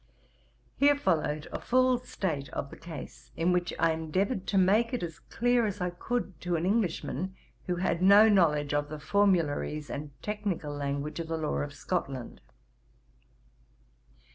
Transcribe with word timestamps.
[Here 0.77 0.95
followed 0.95 1.47
a 1.51 1.59
full 1.59 1.99
state 1.99 2.49
of 2.49 2.71
the 2.71 2.75
case, 2.75 3.29
in 3.37 3.51
which 3.51 3.71
I 3.77 3.91
endeavoured 3.91 4.47
to 4.47 4.57
make 4.57 4.95
it 4.95 5.03
as 5.03 5.19
clear 5.19 5.67
as 5.67 5.79
I 5.79 5.91
could 5.91 6.41
to 6.41 6.55
an 6.55 6.65
Englishman, 6.65 7.35
who 7.67 7.75
had 7.75 8.01
no 8.01 8.27
knowledge 8.27 8.73
of 8.73 8.89
the 8.89 8.99
formularies 8.99 9.91
and 9.91 10.09
technical 10.23 10.73
language 10.73 11.19
of 11.19 11.27
the 11.27 11.37
law 11.37 11.57
of 11.57 11.75
Scotland. 11.75 12.41